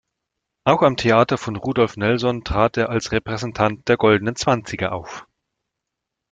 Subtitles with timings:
[0.63, 5.27] Auch am Theater von Rudolf Nelson trat er als Repräsentant der Goldenen Zwanziger auf.